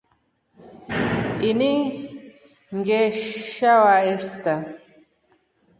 [1.49, 1.71] Ini
[2.77, 4.53] ngeshawa esta.